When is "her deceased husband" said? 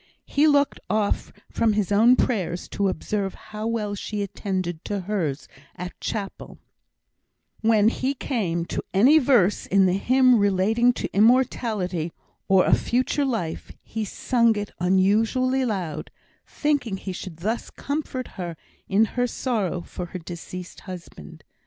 20.07-21.43